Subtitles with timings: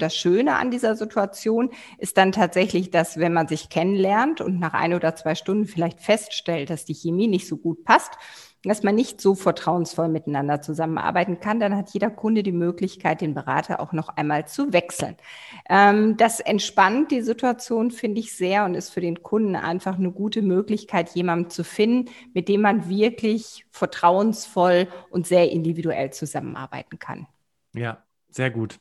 [0.00, 4.74] Das Schöne an dieser Situation ist dann tatsächlich, dass wenn man sich kennenlernt und nach
[4.74, 8.18] ein oder zwei Stunden vielleicht feststellt, dass die Chemie nicht so gut passt,
[8.62, 13.34] dass man nicht so vertrauensvoll miteinander zusammenarbeiten kann, dann hat jeder Kunde die Möglichkeit, den
[13.34, 15.16] Berater auch noch einmal zu wechseln.
[15.68, 20.12] Ähm, das entspannt die Situation, finde ich sehr, und ist für den Kunden einfach eine
[20.12, 27.26] gute Möglichkeit, jemanden zu finden, mit dem man wirklich vertrauensvoll und sehr individuell zusammenarbeiten kann.
[27.74, 28.78] Ja, sehr gut.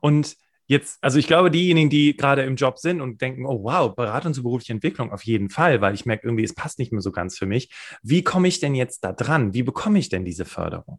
[0.00, 0.36] Und
[0.68, 4.34] Jetzt, also ich glaube, diejenigen, die gerade im Job sind und denken, oh wow, Beratung
[4.34, 7.12] zur beruflichen Entwicklung auf jeden Fall, weil ich merke irgendwie, es passt nicht mehr so
[7.12, 7.70] ganz für mich.
[8.02, 9.54] Wie komme ich denn jetzt da dran?
[9.54, 10.98] Wie bekomme ich denn diese Förderung?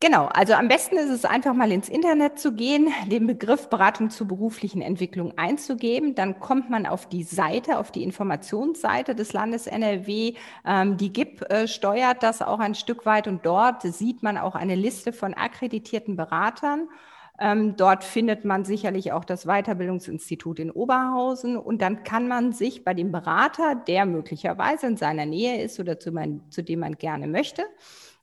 [0.00, 4.10] Genau, also am besten ist es einfach mal ins Internet zu gehen, den Begriff Beratung
[4.10, 6.14] zur beruflichen Entwicklung einzugeben.
[6.14, 10.34] Dann kommt man auf die Seite, auf die Informationsseite des Landes NRW.
[10.64, 14.54] Ähm, die GIP äh, steuert das auch ein Stück weit und dort sieht man auch
[14.54, 16.88] eine Liste von akkreditierten Beratern.
[17.40, 21.56] Ähm, dort findet man sicherlich auch das Weiterbildungsinstitut in Oberhausen.
[21.56, 26.00] Und dann kann man sich bei dem Berater, der möglicherweise in seiner Nähe ist oder
[26.00, 27.62] zu, mein, zu dem man gerne möchte,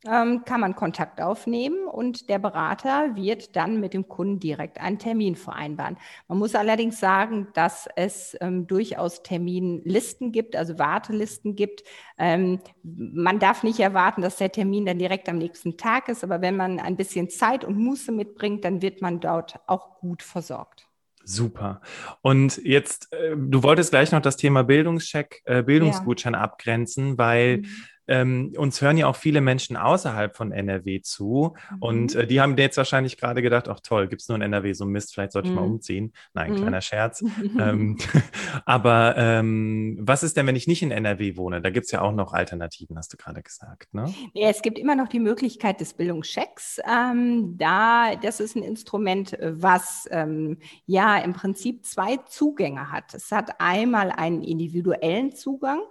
[0.08, 5.00] ähm, kann man Kontakt aufnehmen und der Berater wird dann mit dem Kunden direkt einen
[5.00, 5.98] Termin vereinbaren.
[6.28, 11.84] Man muss allerdings sagen, dass es ähm, durchaus Terminlisten gibt, also Wartelisten gibt.
[12.18, 16.42] Ähm, man darf nicht erwarten, dass der Termin dann direkt am nächsten Tag ist, aber
[16.42, 20.88] wenn man ein bisschen Zeit und Muße mitbringt, dann wird man dort auch gut versorgt.
[21.28, 21.82] Super.
[22.22, 26.40] Und jetzt, äh, du wolltest gleich noch das Thema Bildungscheck, äh, Bildungsgutschein ja.
[26.42, 27.68] abgrenzen, weil mhm
[28.08, 31.56] ähm, uns hören ja auch viele Menschen außerhalb von NRW zu.
[31.72, 31.78] Mhm.
[31.80, 34.74] Und äh, die haben jetzt wahrscheinlich gerade gedacht, ach toll, gibt es nur in NRW
[34.74, 35.74] so Mist, vielleicht sollte ich mal mhm.
[35.74, 36.14] umziehen.
[36.34, 36.58] Nein, mhm.
[36.58, 37.24] kleiner Scherz.
[37.60, 37.98] ähm,
[38.66, 41.62] aber ähm, was ist denn, wenn ich nicht in NRW wohne?
[41.62, 43.94] Da gibt es ja auch noch Alternativen, hast du gerade gesagt.
[43.94, 44.14] Ne?
[44.34, 46.80] Ja, es gibt immer noch die Möglichkeit des Bildungschecks.
[46.90, 53.14] Ähm, da, das ist ein Instrument, was ähm, ja im Prinzip zwei Zugänge hat.
[53.14, 55.82] Es hat einmal einen individuellen Zugang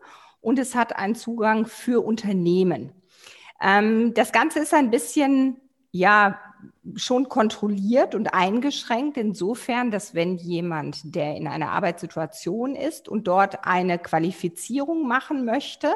[0.44, 2.92] und es hat einen Zugang für Unternehmen.
[3.60, 5.56] Ähm, das Ganze ist ein bisschen,
[5.90, 6.38] ja,
[6.96, 13.66] schon kontrolliert und eingeschränkt insofern, dass wenn jemand, der in einer Arbeitssituation ist und dort
[13.66, 15.94] eine Qualifizierung machen möchte,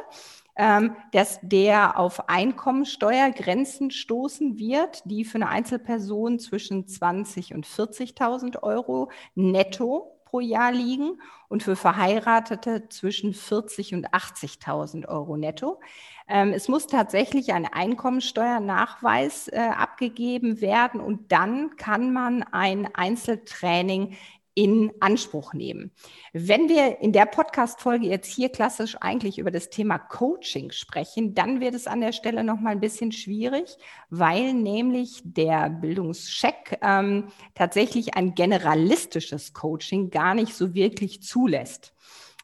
[0.56, 8.62] ähm, dass der auf Einkommensteuergrenzen stoßen wird, die für eine Einzelperson zwischen 20 und 40.000
[8.62, 15.80] Euro netto pro Jahr liegen und für Verheiratete zwischen 40 und 80.000 Euro netto.
[16.28, 24.16] Ähm, es muss tatsächlich ein Einkommensteuernachweis äh, abgegeben werden und dann kann man ein Einzeltraining
[24.58, 25.92] in Anspruch nehmen.
[26.32, 31.60] Wenn wir in der Podcast-Folge jetzt hier klassisch eigentlich über das Thema Coaching sprechen, dann
[31.60, 33.76] wird es an der Stelle noch mal ein bisschen schwierig,
[34.10, 41.94] weil nämlich der Bildungscheck ähm, tatsächlich ein generalistisches Coaching gar nicht so wirklich zulässt.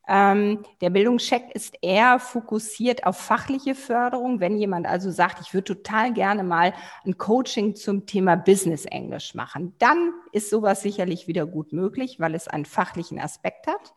[0.07, 4.41] Ähm, der Bildungscheck ist eher fokussiert auf fachliche Förderung.
[4.41, 9.35] Wenn jemand also sagt, ich würde total gerne mal ein Coaching zum Thema Business Englisch
[9.35, 13.95] machen, dann ist sowas sicherlich wieder gut möglich, weil es einen fachlichen Aspekt hat.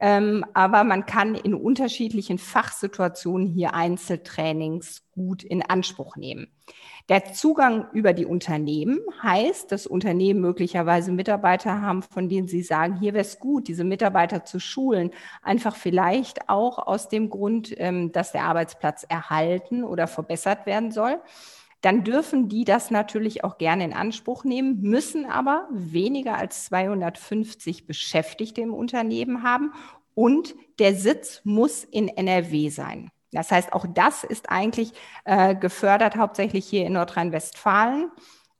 [0.00, 6.48] Ähm, aber man kann in unterschiedlichen Fachsituationen hier Einzeltrainings gut in Anspruch nehmen.
[7.08, 13.00] Der Zugang über die Unternehmen heißt, dass Unternehmen möglicherweise Mitarbeiter haben, von denen sie sagen,
[13.00, 15.10] hier wäre es gut, diese Mitarbeiter zu schulen,
[15.42, 21.18] einfach vielleicht auch aus dem Grund, ähm, dass der Arbeitsplatz erhalten oder verbessert werden soll
[21.80, 27.86] dann dürfen die das natürlich auch gerne in Anspruch nehmen, müssen aber weniger als 250
[27.86, 29.72] Beschäftigte im Unternehmen haben
[30.14, 33.10] und der Sitz muss in NRW sein.
[33.32, 34.92] Das heißt, auch das ist eigentlich
[35.24, 38.10] äh, gefördert hauptsächlich hier in Nordrhein-Westfalen.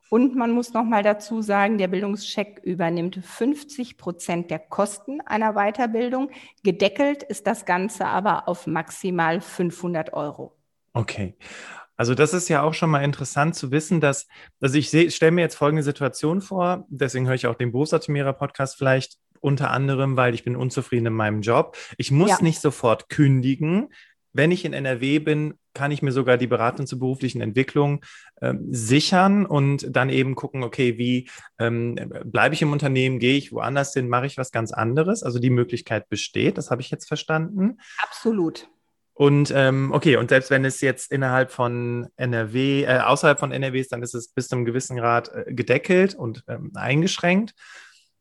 [0.09, 5.53] Und man muss noch mal dazu sagen, der Bildungscheck übernimmt 50 Prozent der Kosten einer
[5.53, 6.31] Weiterbildung.
[6.63, 10.55] Gedeckelt ist das Ganze aber auf maximal 500 Euro.
[10.93, 11.35] Okay.
[11.99, 14.25] Also das ist ja auch schon mal interessant zu wissen, dass,
[14.61, 18.77] also ich stelle mir jetzt folgende Situation vor, deswegen höre ich auch den Berufsoptimierer Podcast
[18.77, 21.75] vielleicht unter anderem, weil ich bin unzufrieden in meinem Job.
[21.97, 22.37] Ich muss ja.
[22.41, 23.89] nicht sofort kündigen.
[24.31, 28.05] Wenn ich in NRW bin, kann ich mir sogar die Beratung zur beruflichen Entwicklung
[28.41, 31.29] ähm, sichern und dann eben gucken, okay, wie
[31.59, 35.21] ähm, bleibe ich im Unternehmen, gehe ich woanders hin, mache ich was ganz anderes.
[35.21, 37.79] Also die Möglichkeit besteht, das habe ich jetzt verstanden.
[38.01, 38.69] Absolut.
[39.19, 43.77] Und ähm, okay, und selbst wenn es jetzt innerhalb von NRW, äh, außerhalb von NRW
[43.77, 47.53] ist, dann ist es bis zu einem gewissen Grad äh, gedeckelt und ähm, eingeschränkt.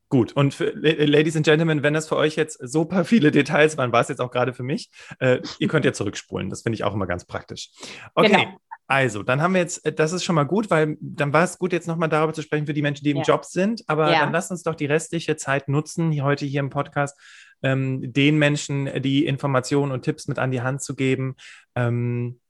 [0.08, 3.92] Gut, und für, Ladies and Gentlemen, wenn das für euch jetzt super viele Details waren,
[3.92, 4.90] war es jetzt auch gerade für mich,
[5.20, 6.50] äh, ihr könnt ja zurückspulen.
[6.50, 7.70] Das finde ich auch immer ganz praktisch.
[8.16, 8.30] Okay.
[8.30, 8.58] Genau.
[8.88, 11.58] Also, dann haben wir jetzt, äh, das ist schon mal gut, weil dann war es
[11.58, 13.22] gut, jetzt nochmal darüber zu sprechen für die Menschen, die im ja.
[13.22, 13.84] Job sind.
[13.86, 14.20] Aber ja.
[14.20, 17.16] dann lass uns doch die restliche Zeit nutzen, heute hier im Podcast,
[17.62, 21.36] ähm, den Menschen die Informationen und Tipps mit an die Hand zu geben,
[21.74, 22.40] ähm,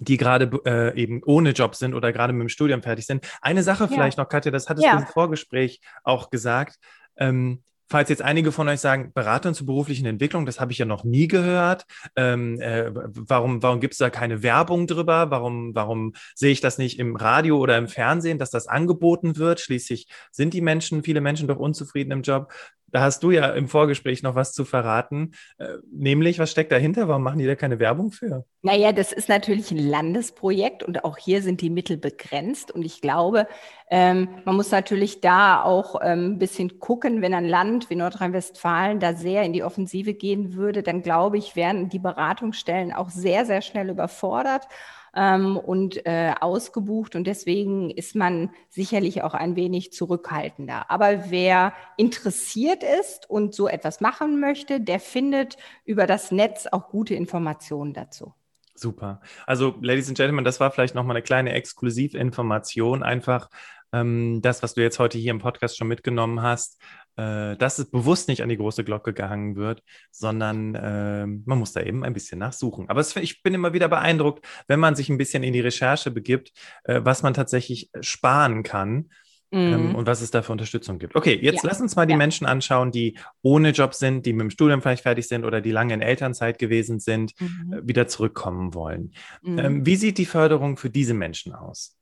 [0.00, 3.26] die gerade äh, eben ohne Job sind oder gerade mit dem Studium fertig sind.
[3.40, 3.88] Eine Sache ja.
[3.88, 4.96] vielleicht noch, Katja, das hattest ja.
[4.96, 6.76] du im Vorgespräch auch gesagt.
[7.16, 10.84] Ähm, falls jetzt einige von euch sagen, Beratung zur beruflichen Entwicklung, das habe ich ja
[10.84, 11.86] noch nie gehört.
[12.16, 15.30] Ähm, äh, warum warum gibt es da keine Werbung drüber?
[15.30, 19.60] Warum, warum sehe ich das nicht im Radio oder im Fernsehen, dass das angeboten wird?
[19.60, 22.52] Schließlich sind die Menschen, viele Menschen doch unzufrieden im Job.
[22.90, 25.32] Da hast du ja im Vorgespräch noch was zu verraten.
[25.58, 27.08] Äh, nämlich, was steckt dahinter?
[27.08, 28.44] Warum machen die da keine Werbung für?
[28.62, 32.70] Naja, das ist natürlich ein Landesprojekt und auch hier sind die Mittel begrenzt.
[32.70, 33.46] Und ich glaube,
[33.90, 39.00] ähm, man muss natürlich da auch ähm, ein bisschen gucken, wenn ein Land wie Nordrhein-Westfalen
[39.00, 43.44] da sehr in die Offensive gehen würde, dann glaube ich, wären die Beratungsstellen auch sehr,
[43.44, 44.66] sehr schnell überfordert
[45.14, 47.16] ähm, und äh, ausgebucht.
[47.16, 50.90] Und deswegen ist man sicherlich auch ein wenig zurückhaltender.
[50.90, 56.88] Aber wer interessiert ist und so etwas machen möchte, der findet über das Netz auch
[56.88, 58.34] gute Informationen dazu.
[58.74, 59.20] Super.
[59.46, 63.50] Also, Ladies and Gentlemen, das war vielleicht nochmal eine kleine Exklusivinformation, einfach
[63.92, 66.80] ähm, das, was du jetzt heute hier im Podcast schon mitgenommen hast,
[67.18, 69.82] äh, dass es bewusst nicht an die große Glocke gehangen wird,
[70.12, 72.88] sondern äh, man muss da eben ein bisschen nachsuchen.
[72.88, 76.12] Aber es, ich bin immer wieder beeindruckt, wenn man sich ein bisschen in die Recherche
[76.12, 76.52] begibt,
[76.84, 79.10] äh, was man tatsächlich sparen kann.
[79.50, 79.94] Ähm, mhm.
[79.94, 81.16] und was es da für Unterstützung gibt.
[81.16, 81.70] Okay, jetzt ja.
[81.70, 82.18] lass uns mal die ja.
[82.18, 85.70] Menschen anschauen, die ohne Job sind, die mit dem Studium vielleicht fertig sind oder die
[85.70, 87.72] lange in Elternzeit gewesen sind, mhm.
[87.72, 89.14] Äh, wieder zurückkommen wollen.
[89.40, 89.58] Mhm.
[89.58, 91.96] Ähm, wie sieht die Förderung für diese Menschen aus?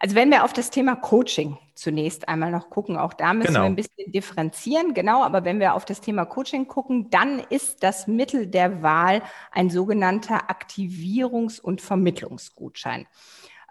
[0.00, 3.60] Also wenn wir auf das Thema Coaching zunächst einmal noch gucken, auch da müssen genau.
[3.60, 7.82] wir ein bisschen differenzieren, genau, aber wenn wir auf das Thema Coaching gucken, dann ist
[7.82, 13.06] das Mittel der Wahl ein sogenannter Aktivierungs- und Vermittlungsgutschein.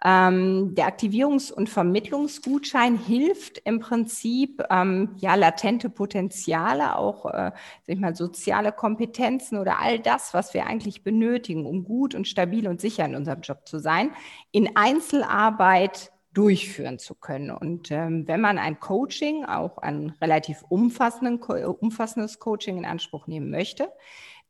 [0.06, 7.56] Ähm, der Aktivierungs- und Vermittlungsgutschein hilft im Prinzip, ähm, ja, latente Potenziale, auch äh, sag
[7.88, 12.68] ich mal, soziale Kompetenzen oder all das, was wir eigentlich benötigen, um gut und stabil
[12.68, 14.12] und sicher in unserem Job zu sein,
[14.52, 17.50] in Einzelarbeit durchführen zu können.
[17.50, 23.92] Und ähm, wenn man ein Coaching, auch ein relativ umfassendes Coaching in Anspruch nehmen möchte,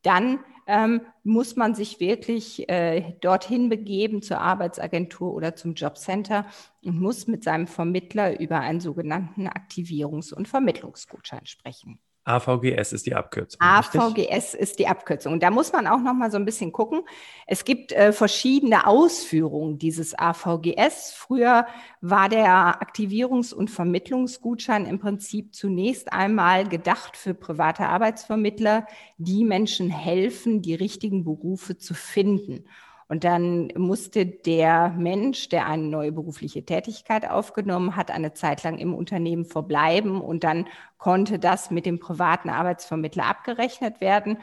[0.02, 6.46] dann ähm, muss man sich wirklich äh, dorthin begeben zur Arbeitsagentur oder zum Jobcenter
[6.84, 12.00] und muss mit seinem Vermittler über einen sogenannten Aktivierungs- und Vermittlungsgutschein sprechen.
[12.28, 13.62] AVGS ist die Abkürzung.
[13.62, 14.60] AVGS richtig?
[14.60, 15.40] ist die Abkürzung.
[15.40, 17.02] Da muss man auch noch mal so ein bisschen gucken.
[17.46, 21.14] Es gibt äh, verschiedene Ausführungen dieses AVGS.
[21.14, 21.66] Früher
[22.02, 28.86] war der Aktivierungs- und Vermittlungsgutschein im Prinzip zunächst einmal gedacht für private Arbeitsvermittler,
[29.18, 32.66] die Menschen helfen, die richtigen Berufe zu finden.
[33.10, 38.78] Und dann musste der Mensch, der eine neue berufliche Tätigkeit aufgenommen hat, eine Zeit lang
[38.80, 40.68] im Unternehmen verbleiben und dann
[40.98, 44.40] konnte das mit dem privaten Arbeitsvermittler abgerechnet werden.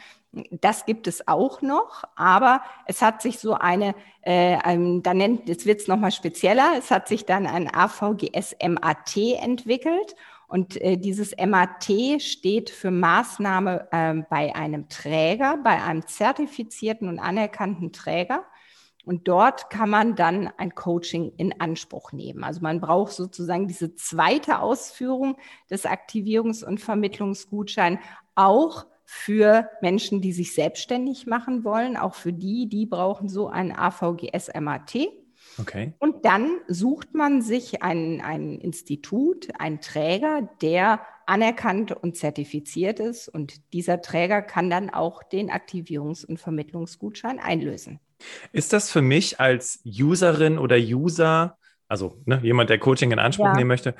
[0.50, 5.46] Das gibt es auch noch, aber es hat sich so eine, äh, ein, da nennt,
[5.46, 10.16] jetzt wird es nochmal spezieller, es hat sich dann ein AVGS MAT entwickelt.
[10.46, 17.18] Und äh, dieses MAT steht für Maßnahme äh, bei einem Träger, bei einem zertifizierten und
[17.18, 18.44] anerkannten Träger.
[19.04, 22.42] Und dort kann man dann ein Coaching in Anspruch nehmen.
[22.42, 25.36] Also man braucht sozusagen diese zweite Ausführung
[25.70, 28.00] des Aktivierungs- und Vermittlungsgutscheins
[28.34, 31.96] auch für Menschen, die sich selbstständig machen wollen.
[31.96, 35.08] Auch für die, die brauchen so ein AVGS-MAT.
[35.60, 35.92] Okay.
[35.98, 43.28] Und dann sucht man sich ein, ein Institut, einen Träger, der anerkannt und zertifiziert ist.
[43.28, 48.00] Und dieser Träger kann dann auch den Aktivierungs- und Vermittlungsgutschein einlösen.
[48.52, 51.56] Ist das für mich als Userin oder User,
[51.88, 53.54] also ne, jemand, der Coaching in Anspruch ja.
[53.54, 53.94] nehmen möchte,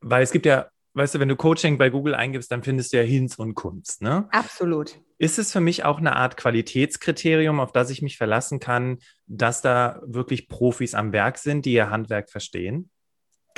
[0.00, 2.98] weil es gibt ja, weißt du, wenn du Coaching bei Google eingibst, dann findest du
[2.98, 4.28] ja Hinz und Kunst, ne?
[4.30, 5.00] Absolut.
[5.18, 9.62] Ist es für mich auch eine Art Qualitätskriterium, auf das ich mich verlassen kann, dass
[9.62, 12.90] da wirklich Profis am Werk sind, die ihr Handwerk verstehen?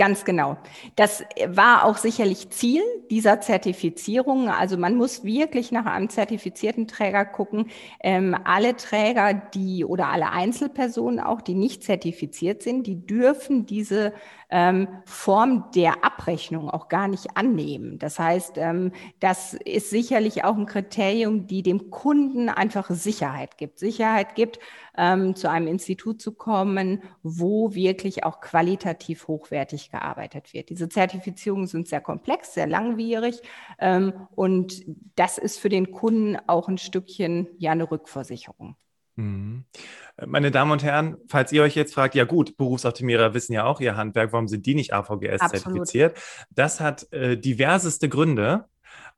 [0.01, 0.57] Ganz genau.
[0.97, 2.81] Das war auch sicherlich Ziel
[3.11, 4.49] dieser Zertifizierung.
[4.49, 7.67] Also man muss wirklich nach einem zertifizierten Träger gucken.
[8.03, 14.15] Ähm, alle Träger, die oder alle Einzelpersonen auch, die nicht zertifiziert sind, die dürfen diese
[14.49, 17.99] ähm, Form der Abrechnung auch gar nicht annehmen.
[17.99, 23.79] Das heißt, ähm, das ist sicherlich auch ein Kriterium, die dem Kunden einfach Sicherheit gibt.
[23.79, 24.61] Sicherheit gibt,
[25.01, 30.69] ähm, zu einem Institut zu kommen, wo wirklich auch qualitativ hochwertig gearbeitet wird.
[30.69, 33.41] Diese Zertifizierungen sind sehr komplex, sehr langwierig
[33.79, 34.85] ähm, und
[35.17, 38.77] das ist für den Kunden auch ein Stückchen ja eine Rückversicherung.
[39.17, 39.65] Mhm.
[40.27, 43.81] Meine Damen und Herren, falls ihr euch jetzt fragt, ja gut, Berufsoptimierer wissen ja auch
[43.81, 45.63] ihr Handwerk, warum sind die nicht AVGS Absolut.
[45.63, 46.19] zertifiziert?
[46.51, 48.67] Das hat äh, diverseste Gründe.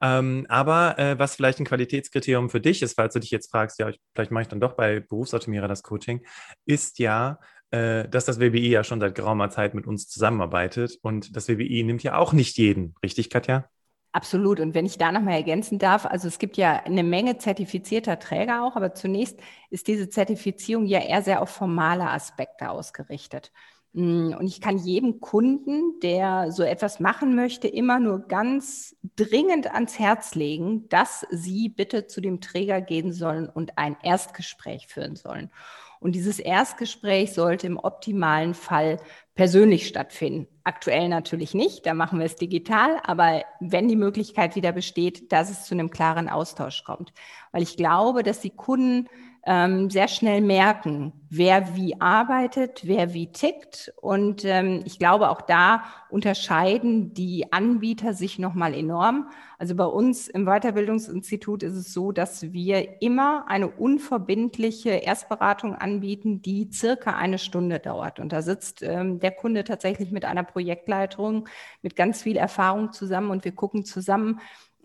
[0.01, 3.79] Ähm, aber äh, was vielleicht ein Qualitätskriterium für dich ist, falls du dich jetzt fragst,
[3.79, 6.25] ja, vielleicht mache ich dann doch bei Berufsoptimierer das Coaching,
[6.67, 7.39] ist ja,
[7.71, 10.99] äh, dass das WBI ja schon seit geraumer Zeit mit uns zusammenarbeitet.
[11.03, 13.69] Und das WBI nimmt ja auch nicht jeden, richtig, Katja?
[14.15, 14.61] Absolut.
[14.61, 18.63] Und wenn ich da nochmal ergänzen darf, also es gibt ja eine Menge zertifizierter Träger
[18.63, 23.53] auch, aber zunächst ist diese Zertifizierung ja eher sehr auf formale Aspekte ausgerichtet.
[23.93, 29.73] Mm, und ich kann jedem Kunden, der so etwas machen möchte, immer nur ganz dringend
[29.73, 35.17] ans Herz legen, dass sie bitte zu dem Träger gehen sollen und ein Erstgespräch führen
[35.17, 35.51] sollen.
[36.01, 38.97] Und dieses Erstgespräch sollte im optimalen Fall
[39.37, 40.49] persönlich stattfinden.
[40.65, 45.49] Aktuell natürlich nicht, da machen wir es digital, aber wenn die Möglichkeit wieder besteht, dass
[45.49, 47.13] es zu einem klaren Austausch kommt.
[47.53, 49.09] Weil ich glaube, dass die Kunden
[49.45, 53.93] ähm, sehr schnell merken, wer wie arbeitet, wer wie tickt.
[54.01, 59.31] Und ähm, ich glaube, auch da unterscheiden die Anbieter sich nochmal enorm.
[59.59, 66.41] Also bei uns im Weiterbildungsinstitut ist es so, dass wir immer eine unverbindliche Erstberatung anbieten,
[66.43, 68.21] die circa eine Stunde dauert.
[68.21, 71.49] Und da sitzt ähm, der Kunde tatsächlich mit einer Projektleitung,
[71.83, 74.41] mit ganz viel Erfahrung zusammen und wir gucken zusammen,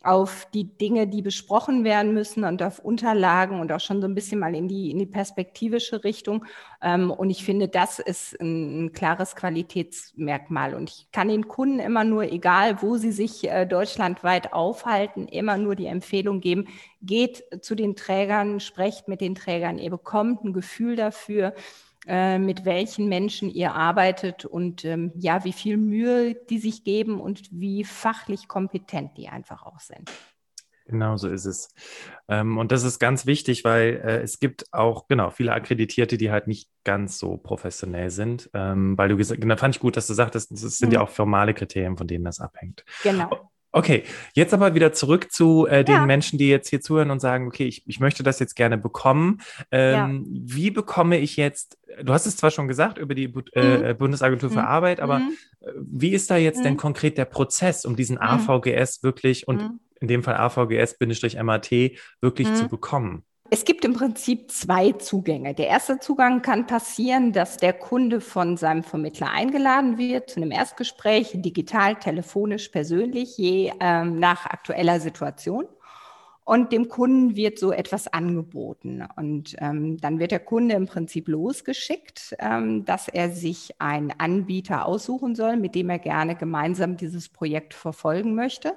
[0.08, 4.16] auf die Dinge, die besprochen werden müssen und auf Unterlagen und auch schon so ein
[4.16, 6.46] bisschen mal in die, in die perspektivische Richtung.
[6.82, 10.76] Ähm, und ich finde, das ist ein, klares Qualitätsmerkmal.
[10.76, 15.58] Und ich kann den Kunden immer nur, egal wo sie sich äh, deutschlandweit aufhalten, immer
[15.58, 16.70] nur die Empfehlung geben,
[17.02, 21.54] geht zu den Trägern, sprecht mit den Trägern, ihr bekommt ein Gefühl dafür,
[22.08, 27.20] äh, mit welchen Menschen ihr arbeitet und ähm, ja, wie viel Mühe die sich geben
[27.20, 30.10] und wie fachlich kompetent die einfach auch sind.
[30.88, 31.74] Genau so ist es.
[32.30, 36.32] Ähm, und das ist ganz wichtig, weil äh, es gibt auch, genau, viele Akkreditierte, die
[36.32, 38.50] halt nicht ganz so professionell sind.
[38.54, 40.94] Ähm, weil du gesagt, da fand ich gut, dass du sagtest, das sind mhm.
[40.94, 42.86] ja auch formale Kriterien, von denen das abhängt.
[43.04, 43.50] Genau.
[43.72, 46.06] Okay, jetzt aber wieder zurück zu äh, den ja.
[46.06, 49.42] Menschen, die jetzt hier zuhören und sagen, okay, ich, ich möchte das jetzt gerne bekommen.
[49.72, 50.56] Ähm, ja.
[50.56, 53.84] Wie bekomme ich jetzt, du hast es zwar schon gesagt über die äh, mhm.
[53.84, 54.66] äh, Bundesagentur für mhm.
[54.66, 55.38] Arbeit, aber mhm.
[55.76, 56.64] Wie ist da jetzt mhm.
[56.64, 58.22] denn konkret der Prozess, um diesen mhm.
[58.22, 59.80] AVGS wirklich und mhm.
[60.00, 61.72] in dem Fall AVGS-MAT
[62.22, 63.24] wirklich zu bekommen?
[63.50, 65.54] Es gibt im Prinzip zwei Zugänge.
[65.54, 70.52] Der erste Zugang kann passieren, dass der Kunde von seinem Vermittler eingeladen wird zu einem
[70.52, 75.66] Erstgespräch, digital, telefonisch, persönlich, je ähm, nach aktueller Situation.
[76.44, 79.06] Und dem Kunden wird so etwas angeboten.
[79.16, 84.86] Und ähm, dann wird der Kunde im Prinzip losgeschickt, ähm, dass er sich einen Anbieter
[84.86, 88.74] aussuchen soll, mit dem er gerne gemeinsam dieses Projekt verfolgen möchte.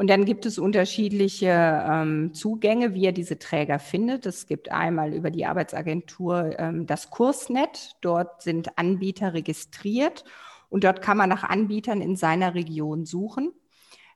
[0.00, 4.24] Und dann gibt es unterschiedliche ähm, Zugänge, wie er diese Träger findet.
[4.24, 7.96] Es gibt einmal über die Arbeitsagentur ähm, das Kursnet.
[8.00, 10.24] Dort sind Anbieter registriert
[10.70, 13.52] und dort kann man nach Anbietern in seiner Region suchen.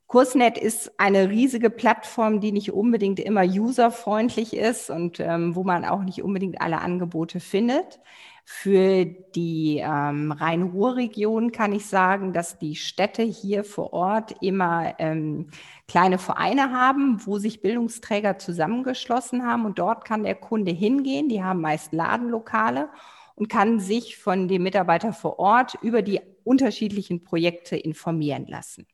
[0.07, 5.85] Kursnet ist eine riesige Plattform, die nicht unbedingt immer userfreundlich ist und ähm, wo man
[5.85, 8.01] auch nicht unbedingt alle Angebote findet.
[8.47, 15.49] Für die ähm, Rhein-Ruhr-Region kann ich sagen, dass die Städte hier vor Ort immer ähm,
[15.89, 21.31] kleine Vereine haben, wo sich Bildungsträger zusammengeschlossen haben und dort kann der Kunde hingehen.
[21.31, 22.91] Die haben meist Ladenlokale
[23.35, 28.87] und kann sich von dem Mitarbeiter vor Ort über die unterschiedlichen Projekte informieren lassen.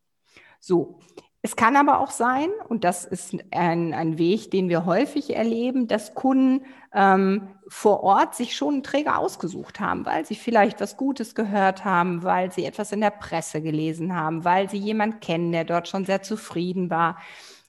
[0.60, 1.00] So,
[1.42, 5.88] es kann aber auch sein, und das ist ein, ein Weg, den wir häufig erleben,
[5.88, 10.98] dass Kunden ähm, vor Ort sich schon einen Träger ausgesucht haben, weil sie vielleicht was
[10.98, 15.52] Gutes gehört haben, weil sie etwas in der Presse gelesen haben, weil sie jemanden kennen,
[15.52, 17.16] der dort schon sehr zufrieden war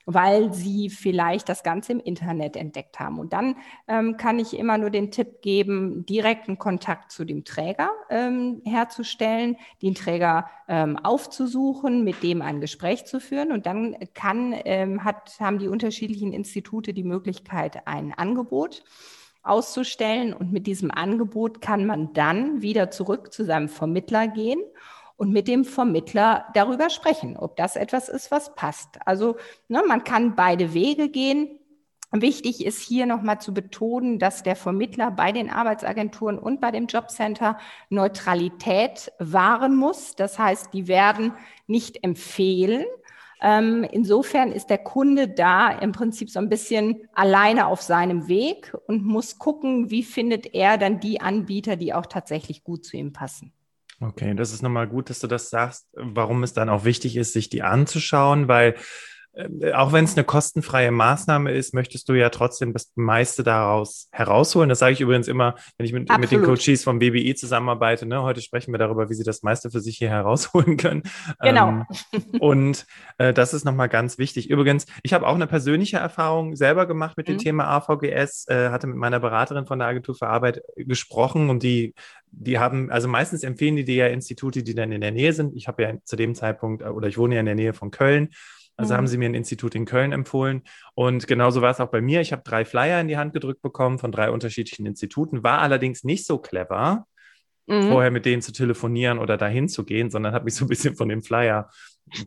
[0.05, 3.19] weil sie vielleicht das Ganze im Internet entdeckt haben.
[3.19, 3.55] Und dann
[3.87, 9.57] ähm, kann ich immer nur den Tipp geben, direkten Kontakt zu dem Träger ähm, herzustellen,
[9.81, 13.51] den Träger ähm, aufzusuchen, mit dem ein Gespräch zu führen.
[13.51, 18.83] Und dann kann, ähm, hat, haben die unterschiedlichen Institute die Möglichkeit, ein Angebot
[19.43, 20.33] auszustellen.
[20.33, 24.61] Und mit diesem Angebot kann man dann wieder zurück zu seinem Vermittler gehen
[25.21, 28.97] und mit dem Vermittler darüber sprechen, ob das etwas ist, was passt.
[29.05, 29.37] Also
[29.67, 31.59] ne, man kann beide Wege gehen.
[32.11, 36.87] Wichtig ist hier nochmal zu betonen, dass der Vermittler bei den Arbeitsagenturen und bei dem
[36.87, 37.59] Jobcenter
[37.91, 40.15] Neutralität wahren muss.
[40.15, 41.33] Das heißt, die werden
[41.67, 42.85] nicht empfehlen.
[43.43, 48.75] Ähm, insofern ist der Kunde da im Prinzip so ein bisschen alleine auf seinem Weg
[48.87, 53.13] und muss gucken, wie findet er dann die Anbieter, die auch tatsächlich gut zu ihm
[53.13, 53.53] passen.
[54.03, 57.33] Okay, das ist nochmal gut, dass du das sagst, warum es dann auch wichtig ist,
[57.33, 58.75] sich die anzuschauen, weil
[59.73, 64.67] auch wenn es eine kostenfreie Maßnahme ist, möchtest du ja trotzdem das meiste daraus herausholen.
[64.67, 68.05] Das sage ich übrigens immer, wenn ich mit, mit den Coaches vom BBI zusammenarbeite.
[68.05, 68.21] Ne?
[68.23, 71.03] Heute sprechen wir darüber, wie sie das meiste für sich hier herausholen können.
[71.39, 71.69] Genau.
[71.69, 71.85] Ähm,
[72.39, 72.85] und
[73.19, 74.49] äh, das ist nochmal ganz wichtig.
[74.49, 77.33] Übrigens, ich habe auch eine persönliche Erfahrung selber gemacht mit mhm.
[77.33, 81.63] dem Thema AVGS, äh, hatte mit meiner Beraterin von der Agentur für Arbeit gesprochen und
[81.63, 81.93] die
[82.33, 85.53] die haben, also meistens empfehlen die dir ja Institute, die dann in der Nähe sind.
[85.53, 88.29] Ich habe ja zu dem Zeitpunkt, oder ich wohne ja in der Nähe von Köln
[88.81, 88.97] also mhm.
[88.97, 90.63] haben sie mir ein Institut in Köln empfohlen.
[90.95, 92.21] Und genauso war es auch bei mir.
[92.21, 96.03] Ich habe drei Flyer in die Hand gedrückt bekommen von drei unterschiedlichen Instituten, war allerdings
[96.03, 97.05] nicht so clever,
[97.67, 97.89] mhm.
[97.89, 100.95] vorher mit denen zu telefonieren oder dahin zu gehen, sondern habe mich so ein bisschen
[100.95, 101.69] von dem Flyer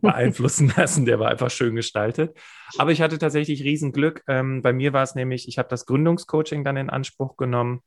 [0.00, 1.04] beeinflussen lassen.
[1.04, 2.36] Der war einfach schön gestaltet.
[2.78, 4.22] Aber ich hatte tatsächlich Riesenglück.
[4.28, 7.82] Ähm, bei mir war es nämlich, ich habe das Gründungscoaching dann in Anspruch genommen.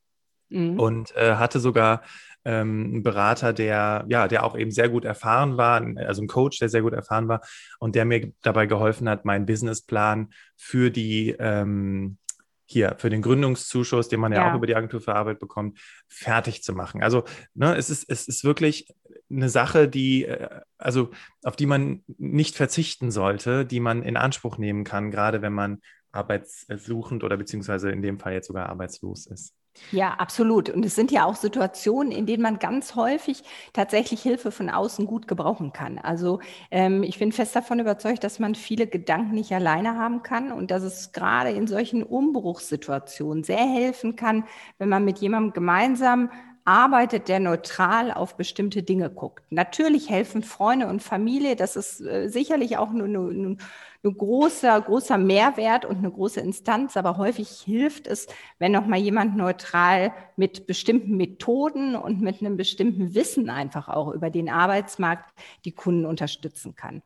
[0.50, 0.80] Mhm.
[0.80, 2.02] Und äh, hatte sogar
[2.46, 6.60] ähm, ein Berater, der ja, der auch eben sehr gut erfahren war, also ein Coach,
[6.60, 7.42] der sehr gut erfahren war
[7.80, 12.18] und der mir dabei geholfen hat, meinen Businessplan für die ähm,
[12.66, 15.80] hier für den Gründungszuschuss, den man ja, ja, auch über die Agentur für Arbeit bekommt,
[16.08, 17.02] fertig zu machen.
[17.02, 17.24] Also
[17.54, 18.94] ne, es ist es ist wirklich
[19.30, 21.10] eine Sache, die äh, also
[21.44, 25.82] auf die man nicht verzichten sollte, die man in Anspruch nehmen kann, gerade wenn man
[26.12, 29.54] arbeitssuchend oder beziehungsweise in dem Fall jetzt sogar arbeitslos ist.
[29.92, 30.70] Ja, absolut.
[30.70, 35.06] Und es sind ja auch Situationen, in denen man ganz häufig tatsächlich Hilfe von außen
[35.08, 35.98] gut gebrauchen kann.
[35.98, 36.40] Also
[36.72, 40.72] ähm, ich bin fest davon überzeugt, dass man viele Gedanken nicht alleine haben kann und
[40.72, 44.44] dass es gerade in solchen Umbruchssituationen sehr helfen kann,
[44.78, 46.32] wenn man mit jemandem gemeinsam
[46.68, 49.44] arbeitet, der neutral auf bestimmte Dinge guckt.
[49.50, 53.58] Natürlich helfen Freunde und Familie, das ist äh, sicherlich auch nur, ein
[54.04, 58.28] großer, großer Mehrwert und eine große Instanz, aber häufig hilft es,
[58.60, 64.14] wenn noch mal jemand neutral mit bestimmten Methoden und mit einem bestimmten Wissen einfach auch
[64.14, 65.34] über den Arbeitsmarkt
[65.66, 67.02] die Kunden unterstützen kann.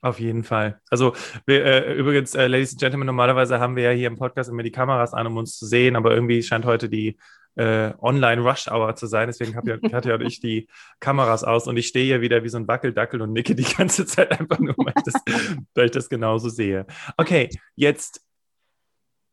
[0.00, 0.80] Auf jeden Fall.
[0.90, 1.14] Also
[1.46, 4.62] wir, äh, übrigens, äh, Ladies and Gentlemen, normalerweise haben wir ja hier im Podcast immer
[4.62, 7.16] die Kameras an, um uns zu sehen, aber irgendwie scheint heute die
[7.58, 9.26] äh, Online-Rush-Hour zu sein.
[9.28, 10.68] Deswegen hab ja, hatte ja ich die
[11.00, 14.06] Kameras aus und ich stehe hier wieder wie so ein Wackeldackel und nicke die ganze
[14.06, 15.22] Zeit einfach nur, weil ich das,
[15.74, 16.86] weil ich das genauso sehe.
[17.16, 18.22] Okay, jetzt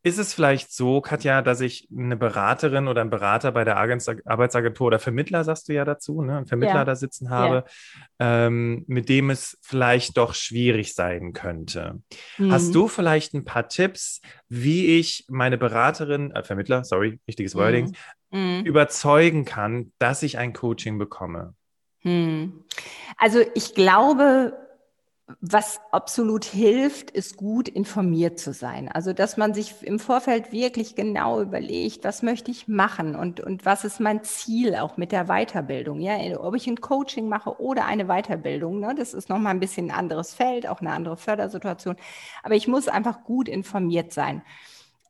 [0.06, 4.86] ist es vielleicht so, Katja, dass ich eine Beraterin oder einen Berater bei der Arbeitsagentur
[4.86, 6.36] oder Vermittler, sagst du ja dazu, ne?
[6.36, 6.84] einen Vermittler ja.
[6.84, 7.64] da sitzen habe,
[8.20, 8.46] ja.
[8.46, 12.02] ähm, mit dem es vielleicht doch schwierig sein könnte.
[12.38, 12.52] Mhm.
[12.52, 17.86] Hast du vielleicht ein paar Tipps, wie ich meine Beraterin, äh, Vermittler, sorry, wichtiges Wording,
[17.86, 17.94] mhm.
[18.30, 18.62] Mhm.
[18.64, 21.54] überzeugen kann, dass ich ein Coaching bekomme?
[22.02, 22.64] Mhm.
[23.16, 24.52] Also ich glaube,
[25.40, 28.88] was absolut hilft, ist gut informiert zu sein.
[28.88, 33.64] Also, dass man sich im Vorfeld wirklich genau überlegt, was möchte ich machen und, und
[33.64, 36.00] was ist mein Ziel auch mit der Weiterbildung.
[36.00, 39.90] Ja, ob ich ein Coaching mache oder eine Weiterbildung, ne, das ist nochmal ein bisschen
[39.90, 41.96] ein anderes Feld, auch eine andere Fördersituation.
[42.44, 44.42] Aber ich muss einfach gut informiert sein.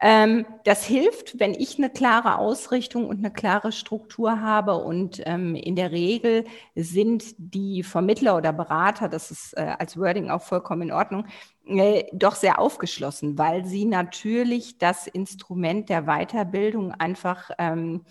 [0.01, 4.77] Ähm, das hilft, wenn ich eine klare Ausrichtung und eine klare Struktur habe.
[4.77, 10.31] Und ähm, in der Regel sind die Vermittler oder Berater, das ist äh, als Wording
[10.31, 11.27] auch vollkommen in Ordnung,
[11.67, 18.05] äh, doch sehr aufgeschlossen, weil sie natürlich das Instrument der Weiterbildung einfach ähm,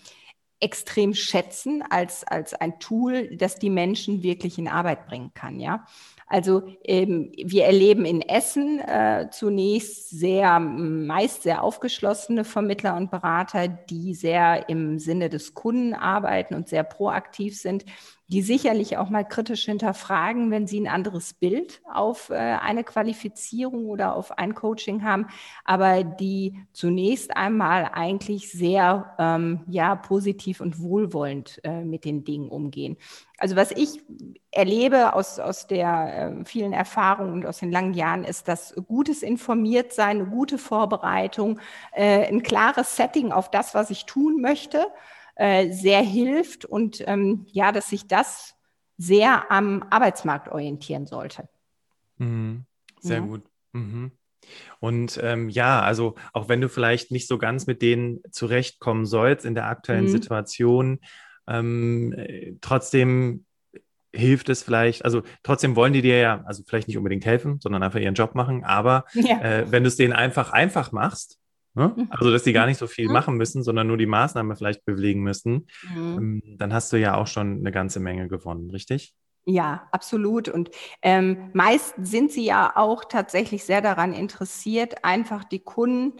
[0.59, 5.85] extrem schätzen als, als ein Tool, das die Menschen wirklich in Arbeit bringen kann, ja.
[6.27, 13.67] Also ähm, wir erleben in Essen äh, zunächst sehr, meist sehr aufgeschlossene Vermittler und Berater,
[13.67, 17.85] die sehr im Sinne des Kunden arbeiten und sehr proaktiv sind
[18.27, 23.85] die sicherlich auch mal kritisch hinterfragen, wenn sie ein anderes Bild auf äh, eine Qualifizierung
[23.85, 25.27] oder auf ein Coaching haben,
[25.63, 32.49] aber die zunächst einmal eigentlich sehr ähm, ja, positiv und wohlwollend äh, mit den Dingen
[32.49, 32.97] umgehen.
[33.37, 34.01] Also was ich
[34.49, 39.21] erlebe aus, aus der äh, vielen Erfahrung und aus den langen Jahren ist, dass gutes
[39.21, 41.59] Informiertsein, eine gute Vorbereitung,
[41.91, 44.87] äh, ein klares Setting auf das, was ich tun möchte,
[45.35, 48.55] äh, sehr hilft und ähm, ja, dass sich das
[48.97, 51.47] sehr am Arbeitsmarkt orientieren sollte.
[52.17, 52.65] Mhm.
[53.01, 53.25] Sehr ja.
[53.25, 53.43] gut.
[53.73, 54.11] Mhm.
[54.79, 59.45] Und ähm, ja, also auch wenn du vielleicht nicht so ganz mit denen zurechtkommen sollst
[59.45, 60.09] in der aktuellen mhm.
[60.09, 60.99] Situation,
[61.47, 63.45] ähm, äh, trotzdem
[64.13, 67.83] hilft es vielleicht, also trotzdem wollen die dir ja, also vielleicht nicht unbedingt helfen, sondern
[67.83, 69.41] einfach ihren Job machen, aber ja.
[69.41, 71.37] äh, wenn du es denen einfach einfach machst,
[71.75, 71.93] Ne?
[71.95, 72.07] Mhm.
[72.09, 73.13] Also, dass die gar nicht so viel mhm.
[73.13, 76.17] machen müssen, sondern nur die Maßnahme vielleicht bewegen müssen, mhm.
[76.17, 79.13] Ähm, dann hast du ja auch schon eine ganze Menge gewonnen, richtig?
[79.45, 80.49] Ja, absolut.
[80.49, 86.13] Und ähm, meist sind sie ja auch tatsächlich sehr daran interessiert, einfach die Kunden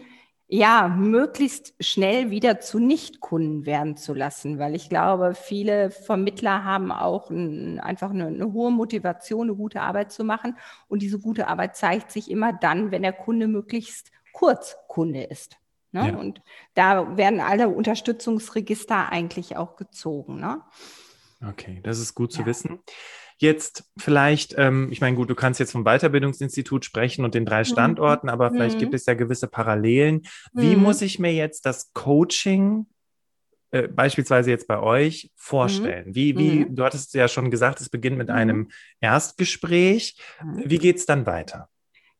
[0.48, 6.92] ja, möglichst schnell wieder zu Nichtkunden werden zu lassen, weil ich glaube, viele Vermittler haben
[6.92, 10.56] auch ein, einfach eine, eine, hohe Motivation, eine gute Arbeit zu machen.
[10.86, 15.56] Und diese gute Arbeit zeigt sich immer dann, wenn der Kunde möglichst kurz Kunde ist.
[15.92, 16.08] Ne?
[16.08, 16.16] Ja.
[16.18, 16.42] Und
[16.74, 20.38] da werden alle Unterstützungsregister eigentlich auch gezogen.
[20.38, 20.60] Ne?
[21.42, 22.46] Okay, das ist gut zu ja.
[22.46, 22.80] wissen.
[23.38, 27.60] Jetzt vielleicht, ähm, ich meine, gut, du kannst jetzt vom Weiterbildungsinstitut sprechen und den drei
[27.60, 27.64] mhm.
[27.64, 28.80] Standorten, aber vielleicht mhm.
[28.80, 30.26] gibt es ja gewisse Parallelen.
[30.52, 30.82] Wie mhm.
[30.82, 32.84] muss ich mir jetzt das Coaching
[33.70, 36.08] äh, beispielsweise jetzt bei euch vorstellen?
[36.08, 36.14] Mhm.
[36.14, 36.76] Wie, wie, mhm.
[36.76, 38.68] du hattest ja schon gesagt, es beginnt mit einem
[39.00, 40.20] Erstgespräch.
[40.42, 41.70] Wie geht es dann weiter?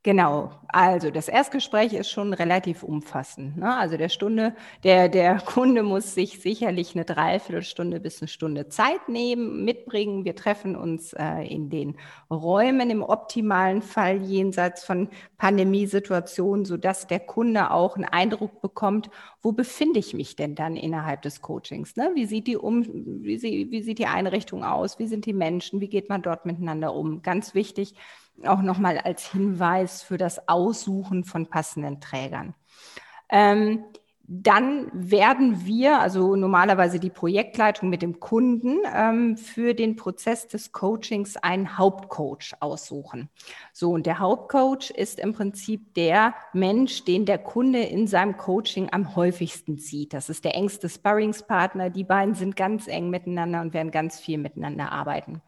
[0.06, 3.56] Genau, also das Erstgespräch ist schon relativ umfassend.
[3.56, 3.76] Ne?
[3.76, 9.08] Also der Stunde, der, der Kunde muss sich sicherlich eine Dreiviertelstunde bis eine Stunde Zeit
[9.08, 10.24] nehmen, mitbringen.
[10.24, 11.96] Wir treffen uns äh, in den
[12.30, 19.10] Räumen im optimalen Fall jenseits von Pandemiesituationen, sodass der Kunde auch einen Eindruck bekommt,
[19.42, 21.96] wo befinde ich mich denn dann innerhalb des Coachings?
[21.96, 22.12] Ne?
[22.14, 22.86] Wie, sieht die um,
[23.24, 25.00] wie, sie, wie sieht die Einrichtung aus?
[25.00, 25.80] Wie sind die Menschen?
[25.80, 27.22] Wie geht man dort miteinander um?
[27.22, 27.96] Ganz wichtig
[28.44, 32.54] auch nochmal als Hinweis für das Aussuchen von passenden Trägern.
[33.28, 33.84] Ähm,
[34.28, 40.72] dann werden wir, also normalerweise die Projektleitung mit dem Kunden, ähm, für den Prozess des
[40.72, 43.28] Coachings einen Hauptcoach aussuchen.
[43.72, 48.88] So, und der Hauptcoach ist im Prinzip der Mensch, den der Kunde in seinem Coaching
[48.90, 50.12] am häufigsten sieht.
[50.12, 51.90] Das ist der engste Sparringspartner.
[51.90, 55.40] Die beiden sind ganz eng miteinander und werden ganz viel miteinander arbeiten.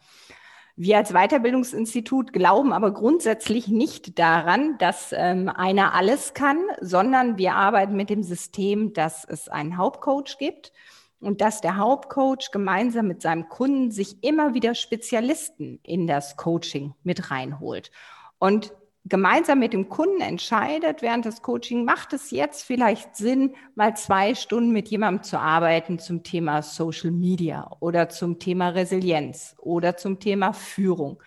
[0.80, 7.54] Wir als Weiterbildungsinstitut glauben aber grundsätzlich nicht daran, dass ähm, einer alles kann, sondern wir
[7.56, 10.72] arbeiten mit dem System, dass es einen Hauptcoach gibt
[11.18, 16.94] und dass der Hauptcoach gemeinsam mit seinem Kunden sich immer wieder Spezialisten in das Coaching
[17.02, 17.90] mit reinholt.
[18.38, 18.72] Und
[19.04, 24.34] gemeinsam mit dem Kunden entscheidet während des Coaching, macht es jetzt vielleicht Sinn, mal zwei
[24.34, 30.20] Stunden mit jemandem zu arbeiten zum Thema Social Media oder zum Thema Resilienz oder zum
[30.20, 31.22] Thema Führung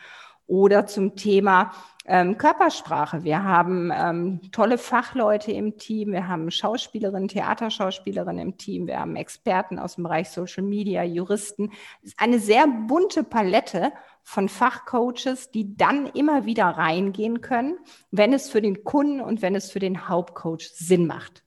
[0.48, 1.72] oder zum Thema
[2.06, 3.24] ähm, Körpersprache.
[3.24, 9.16] Wir haben ähm, tolle Fachleute im Team, wir haben Schauspielerinnen, Theaterschauspielerinnen im Team, wir haben
[9.16, 11.72] Experten aus dem Bereich Social Media, Juristen.
[12.04, 17.78] Es ist eine sehr bunte Palette von Fachcoaches, die dann immer wieder reingehen können,
[18.12, 21.44] wenn es für den Kunden und wenn es für den Hauptcoach Sinn macht.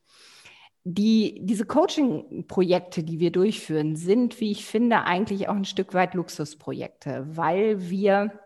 [0.87, 6.13] Die, diese Coaching-Projekte, die wir durchführen, sind, wie ich finde, eigentlich auch ein Stück weit
[6.13, 8.39] Luxusprojekte, weil wir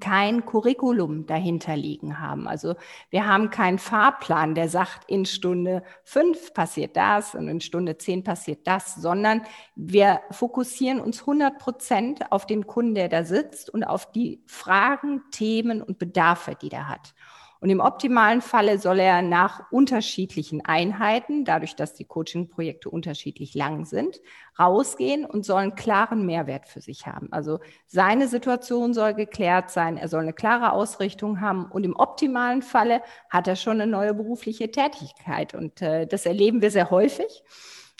[0.00, 2.46] kein Curriculum dahinter liegen haben.
[2.46, 2.76] Also
[3.10, 8.22] wir haben keinen Fahrplan, der sagt, in Stunde fünf passiert das und in Stunde zehn
[8.22, 9.42] passiert das, sondern
[9.74, 15.22] wir fokussieren uns 100 Prozent auf den Kunden, der da sitzt und auf die Fragen,
[15.32, 17.14] Themen und Bedarfe, die der hat.
[17.62, 23.84] Und im optimalen Falle soll er nach unterschiedlichen Einheiten, dadurch, dass die Coaching-Projekte unterschiedlich lang
[23.84, 24.20] sind,
[24.58, 27.28] rausgehen und soll einen klaren Mehrwert für sich haben.
[27.30, 32.62] Also seine Situation soll geklärt sein, er soll eine klare Ausrichtung haben und im optimalen
[32.62, 35.54] Falle hat er schon eine neue berufliche Tätigkeit.
[35.54, 37.44] Und äh, das erleben wir sehr häufig.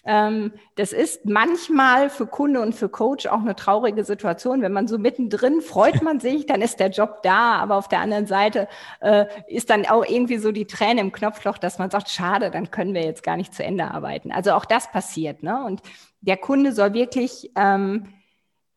[0.05, 4.61] Ähm, das ist manchmal für Kunde und für Coach auch eine traurige Situation.
[4.61, 8.01] Wenn man so mittendrin freut man sich, dann ist der Job da, aber auf der
[8.01, 8.69] anderen Seite
[9.01, 12.71] äh, ist dann auch irgendwie so die Träne im Knopfloch, dass man sagt, schade, dann
[12.71, 14.33] können wir jetzt gar nicht zu Ende arbeiten.
[14.33, 15.43] Also auch das passiert.
[15.43, 15.65] Ne?
[15.65, 15.83] Und
[16.21, 18.09] der Kunde soll wirklich ähm,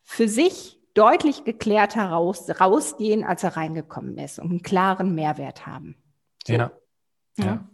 [0.03, 5.95] für sich deutlich geklärt heraus, rausgehen, als er reingekommen ist und einen klaren Mehrwert haben.
[6.45, 6.53] So.
[6.53, 6.71] Ja.
[7.37, 7.45] ja.
[7.45, 7.69] ja.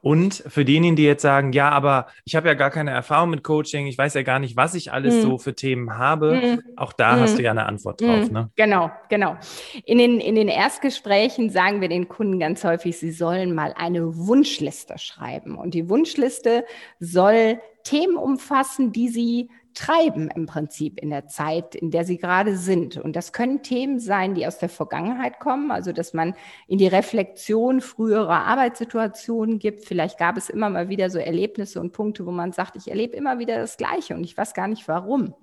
[0.00, 3.44] Und für diejenigen, die jetzt sagen, ja, aber ich habe ja gar keine Erfahrung mit
[3.44, 5.22] Coaching, ich weiß ja gar nicht, was ich alles hm.
[5.22, 6.62] so für Themen habe, hm.
[6.76, 7.20] auch da hm.
[7.20, 8.30] hast du ja eine Antwort drauf.
[8.30, 8.50] Ne?
[8.56, 9.36] Genau, genau.
[9.84, 14.16] In den, in den Erstgesprächen sagen wir den Kunden ganz häufig, sie sollen mal eine
[14.16, 15.56] Wunschliste schreiben.
[15.56, 16.64] Und die Wunschliste
[16.98, 22.56] soll Themen umfassen, die sie treiben im Prinzip in der Zeit, in der sie gerade
[22.56, 22.96] sind.
[22.96, 26.34] Und das können Themen sein, die aus der Vergangenheit kommen, also dass man
[26.66, 29.84] in die Reflexion früherer Arbeitssituationen gibt.
[29.84, 33.16] Vielleicht gab es immer mal wieder so Erlebnisse und Punkte, wo man sagt, ich erlebe
[33.16, 35.34] immer wieder das Gleiche und ich weiß gar nicht warum.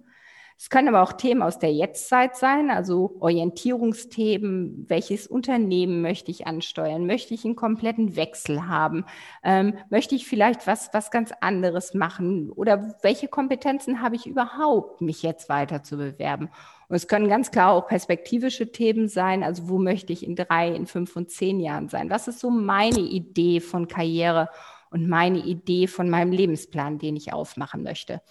[0.62, 4.90] Es können aber auch Themen aus der Jetztzeit sein, also Orientierungsthemen.
[4.90, 7.08] Welches Unternehmen möchte ich ansteuern?
[7.08, 9.06] Möchte ich einen kompletten Wechsel haben?
[9.42, 12.52] Ähm, möchte ich vielleicht was, was ganz anderes machen?
[12.52, 16.50] Oder welche Kompetenzen habe ich überhaupt, mich jetzt weiter zu bewerben?
[16.90, 19.44] Und es können ganz klar auch perspektivische Themen sein.
[19.44, 22.10] Also wo möchte ich in drei, in fünf und zehn Jahren sein?
[22.10, 24.50] Was ist so meine Idee von Karriere
[24.92, 28.22] und meine Idee von meinem Lebensplan, den ich aufmachen möchte?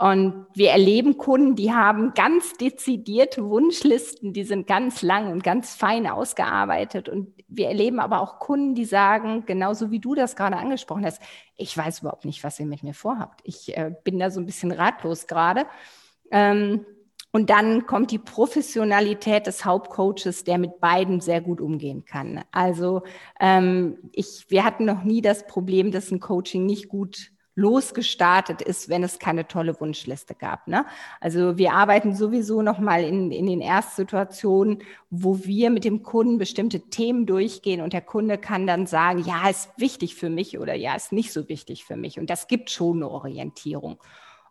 [0.00, 5.74] Und wir erleben Kunden, die haben ganz dezidierte Wunschlisten, die sind ganz lang und ganz
[5.74, 7.10] fein ausgearbeitet.
[7.10, 11.20] Und wir erleben aber auch Kunden, die sagen, genauso wie du das gerade angesprochen hast,
[11.58, 13.42] ich weiß überhaupt nicht, was ihr mit mir vorhabt.
[13.44, 15.66] Ich äh, bin da so ein bisschen ratlos gerade.
[16.30, 16.86] Ähm,
[17.30, 22.42] und dann kommt die Professionalität des Hauptcoaches, der mit beiden sehr gut umgehen kann.
[22.52, 23.02] Also
[23.38, 28.88] ähm, ich, wir hatten noch nie das Problem, dass ein Coaching nicht gut losgestartet ist,
[28.88, 30.66] wenn es keine tolle Wunschliste gab.
[30.66, 30.86] Ne?
[31.20, 36.80] Also wir arbeiten sowieso nochmal in, in den Erstsituationen, wo wir mit dem Kunden bestimmte
[36.88, 40.94] Themen durchgehen und der Kunde kann dann sagen, ja, ist wichtig für mich oder ja,
[40.94, 42.18] ist nicht so wichtig für mich.
[42.18, 43.98] Und das gibt schon eine Orientierung.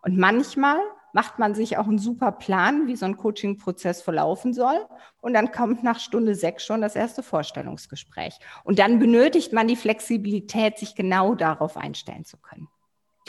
[0.02, 0.78] Und manchmal
[1.12, 4.86] macht man sich auch einen super Plan, wie so ein Coaching-Prozess verlaufen soll.
[5.20, 8.38] Und dann kommt nach Stunde sechs schon das erste Vorstellungsgespräch.
[8.62, 12.68] Und dann benötigt man die Flexibilität, sich genau darauf einstellen zu können.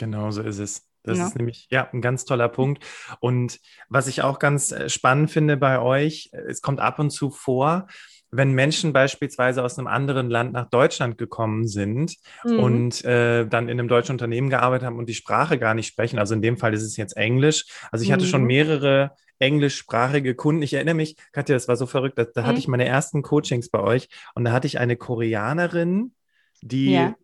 [0.02, 0.88] Genau so ist es.
[1.04, 1.28] Das ja.
[1.28, 2.84] ist nämlich ja ein ganz toller Punkt.
[3.20, 7.30] Und was ich auch ganz äh, spannend finde bei euch, es kommt ab und zu
[7.30, 7.86] vor,
[8.32, 12.58] wenn Menschen beispielsweise aus einem anderen Land nach Deutschland gekommen sind mhm.
[12.58, 16.18] und äh, dann in einem deutschen Unternehmen gearbeitet haben und die Sprache gar nicht sprechen,
[16.18, 17.66] also in dem Fall ist es jetzt Englisch.
[17.92, 18.14] Also ich mhm.
[18.14, 18.48] hatte schon mhm.
[18.48, 20.62] mehrere englischsprachige Kunden.
[20.62, 22.46] Ich erinnere mich, Katja, das war so verrückt, da, da mhm.
[22.46, 26.12] hatte ich meine ersten Coachings bei euch und da hatte ich eine Koreanerin,
[26.60, 27.14] die ja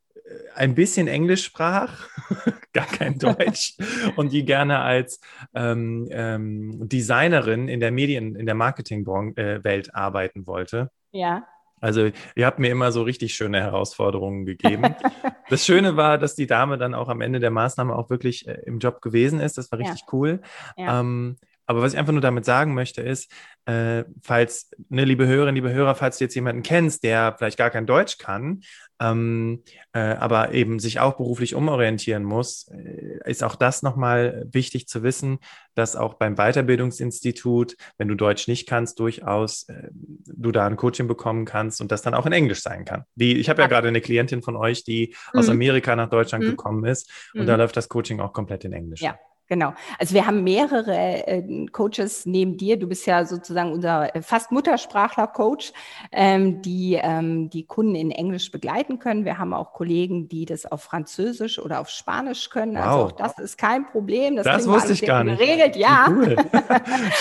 [0.55, 2.09] ein bisschen Englisch sprach,
[2.73, 3.77] gar kein Deutsch,
[4.17, 5.21] und die gerne als
[5.55, 10.91] ähm, ähm, Designerin in der Medien-, in der Marketingwelt äh, arbeiten wollte.
[11.13, 11.47] Ja.
[11.81, 14.95] Also ihr habt mir immer so richtig schöne Herausforderungen gegeben.
[15.49, 18.61] das Schöne war, dass die Dame dann auch am Ende der Maßnahme auch wirklich äh,
[18.67, 19.59] im Job gewesen ist.
[19.59, 20.07] Das war richtig ja.
[20.13, 20.41] cool.
[20.77, 21.01] Ja.
[21.01, 21.37] Ähm,
[21.69, 23.31] aber was ich einfach nur damit sagen möchte, ist,
[23.67, 27.69] äh, falls, ne, liebe Hörerinnen, liebe Hörer, falls du jetzt jemanden kennst, der vielleicht gar
[27.69, 28.63] kein Deutsch kann,
[29.01, 34.89] ähm, äh, aber eben sich auch beruflich umorientieren muss, äh, ist auch das nochmal wichtig
[34.89, 35.41] zu wissen,
[35.75, 41.07] dass auch beim Weiterbildungsinstitut, wenn du Deutsch nicht kannst, durchaus äh, du da ein Coaching
[41.07, 43.05] bekommen kannst und das dann auch in Englisch sein kann.
[43.15, 45.41] Die, ich habe ja gerade eine Klientin von euch, die mhm.
[45.41, 46.51] aus Amerika nach Deutschland mhm.
[46.51, 47.47] gekommen ist und mhm.
[47.47, 49.03] da läuft das Coaching auch komplett in Englisch.
[49.03, 49.19] Ja,
[49.49, 49.73] Genau.
[49.99, 52.79] Also wir haben mehrere äh, Coaches neben dir.
[52.79, 55.73] Du bist ja sozusagen unser äh, fast Muttersprachler-Coach,
[56.13, 59.25] ähm, die ähm, die Kunden in Englisch begleiten können.
[59.25, 62.77] Wir haben auch Kollegen, die das auf Französisch oder auf Spanisch können.
[62.77, 62.99] Also wow.
[62.99, 64.37] Also auch das ist kein Problem.
[64.37, 65.39] Das, das wusste ich gar nicht.
[65.39, 66.07] Geregelt, ja.
[66.09, 66.37] Cool.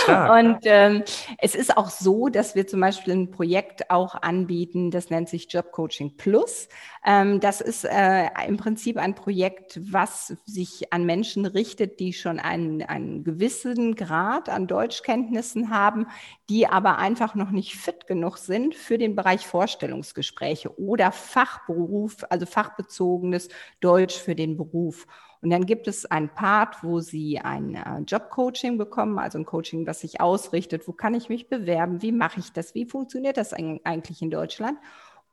[0.08, 1.04] Und ähm,
[1.38, 5.52] es ist auch so, dass wir zum Beispiel ein Projekt auch anbieten, das nennt sich
[5.52, 6.68] Job Coaching Plus.
[7.06, 12.39] Ähm, das ist äh, im Prinzip ein Projekt, was sich an Menschen richtet, die schon
[12.39, 16.08] einen, einen gewissen Grad an Deutschkenntnissen haben,
[16.49, 22.45] die aber einfach noch nicht fit genug sind für den Bereich Vorstellungsgespräche oder Fachberuf, also
[22.45, 23.49] fachbezogenes
[23.80, 25.08] Deutsch für den Beruf.
[25.41, 29.86] Und dann gibt es einen Part, wo Sie ein äh, Jobcoaching bekommen, also ein Coaching,
[29.86, 33.53] das sich ausrichtet, wo kann ich mich bewerben, wie mache ich das, wie funktioniert das
[33.53, 34.80] eigentlich in Deutschland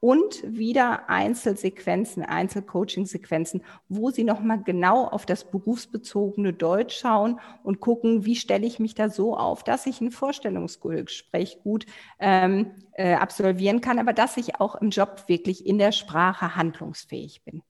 [0.04, 8.26] und wieder Einzelsequenzen, Einzelcoaching-Sequenzen, wo Sie nochmal genau auf das berufsbezogene Deutsch schauen und gucken,
[8.26, 11.86] wie stelle ich mich da so auf, dass ich ein Vorstellungsgespräch gut
[12.18, 17.42] ähm, äh, absolvieren kann, aber dass ich auch im Job wirklich in der Sprache handlungsfähig
[17.42, 17.62] bin.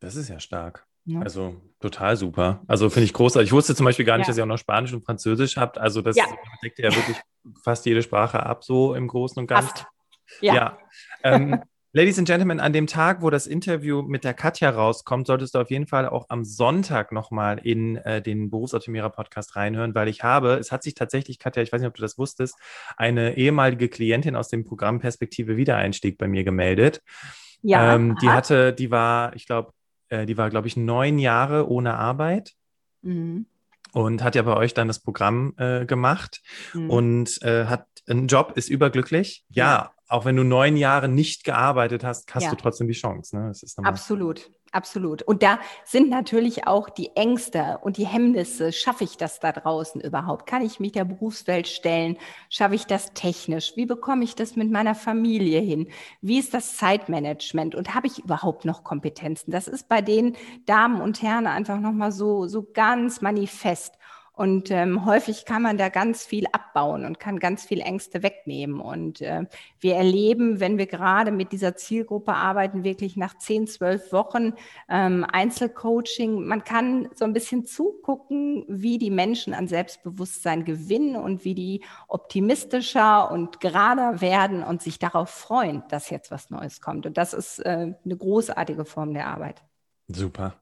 [0.00, 0.84] Das ist ja stark.
[1.04, 1.20] Ja.
[1.20, 2.64] Also total super.
[2.66, 3.50] Also finde ich großartig.
[3.50, 4.32] Ich wusste zum Beispiel gar nicht, ja.
[4.32, 5.78] dass ihr auch noch Spanisch und Französisch habt.
[5.78, 6.24] Also das ja.
[6.64, 7.18] deckt ja wirklich
[7.62, 9.68] fast jede Sprache ab, so im Großen und Ganzen.
[9.68, 9.86] Fast.
[10.40, 10.54] Ja.
[10.54, 10.78] ja.
[11.22, 11.60] Ähm,
[11.94, 15.58] Ladies and Gentlemen, an dem Tag, wo das Interview mit der Katja rauskommt, solltest du
[15.58, 20.22] auf jeden Fall auch am Sonntag nochmal in äh, den Berufsoptimierer Podcast reinhören, weil ich
[20.22, 22.56] habe, es hat sich tatsächlich, Katja, ich weiß nicht, ob du das wusstest,
[22.96, 27.02] eine ehemalige Klientin aus dem Programm Perspektive Wiedereinstieg bei mir gemeldet.
[27.60, 27.94] Ja.
[27.94, 29.74] Ähm, die hatte, die war, ich glaube,
[30.08, 32.52] äh, die war, glaube ich, neun Jahre ohne Arbeit.
[33.02, 33.44] Mhm
[33.92, 36.40] und hat ja bei euch dann das Programm äh, gemacht
[36.72, 36.90] mhm.
[36.90, 39.44] und äh, hat einen Job, ist überglücklich.
[39.50, 42.50] Ja, auch wenn du neun Jahre nicht gearbeitet hast, hast ja.
[42.50, 43.36] du trotzdem die Chance.
[43.36, 43.52] Ne?
[43.82, 45.22] absolut, absolut.
[45.22, 48.72] Und da sind natürlich auch die Ängste und die Hemmnisse.
[48.72, 50.46] Schaffe ich das da draußen überhaupt?
[50.46, 52.18] Kann ich mich der Berufswelt stellen?
[52.50, 53.72] Schaffe ich das technisch?
[53.76, 55.88] Wie bekomme ich das mit meiner Familie hin?
[56.20, 57.74] Wie ist das Zeitmanagement?
[57.74, 59.50] Und habe ich überhaupt noch Kompetenzen?
[59.50, 63.94] Das ist bei den Damen und Herren einfach nochmal so, so ganz manifest.
[64.34, 68.80] Und ähm, häufig kann man da ganz viel abbauen und kann ganz viel Ängste wegnehmen.
[68.80, 69.44] Und äh,
[69.78, 74.54] wir erleben, wenn wir gerade mit dieser Zielgruppe arbeiten, wirklich nach zehn, zwölf Wochen
[74.88, 81.44] ähm, Einzelcoaching, man kann so ein bisschen zugucken, wie die Menschen an Selbstbewusstsein gewinnen und
[81.44, 87.04] wie die optimistischer und gerader werden und sich darauf freuen, dass jetzt was Neues kommt.
[87.04, 89.62] Und das ist äh, eine großartige Form der Arbeit.
[90.08, 90.54] Super.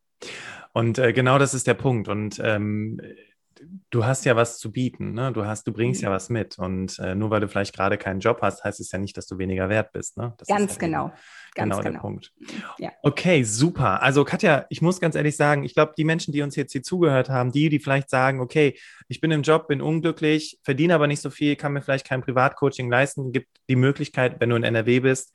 [0.72, 2.08] Und äh, genau das ist der Punkt.
[2.08, 3.00] Und ähm,
[3.90, 5.32] du hast ja was zu bieten, ne?
[5.32, 6.06] Du hast, du bringst mhm.
[6.06, 6.58] ja was mit.
[6.58, 9.26] Und äh, nur weil du vielleicht gerade keinen Job hast, heißt es ja nicht, dass
[9.26, 10.16] du weniger wert bist.
[10.16, 10.34] Ne?
[10.38, 11.12] Das Ganz ja genau.
[11.54, 12.32] Ganz genau, genau, der Punkt.
[12.78, 12.90] Ja.
[13.02, 14.02] Okay, super.
[14.02, 16.82] Also Katja, ich muss ganz ehrlich sagen, ich glaube, die Menschen, die uns jetzt hier
[16.82, 21.08] zugehört haben, die, die vielleicht sagen, okay, ich bin im Job, bin unglücklich, verdiene aber
[21.08, 24.62] nicht so viel, kann mir vielleicht kein Privatcoaching leisten, gibt die Möglichkeit, wenn du in
[24.62, 25.34] NRW bist,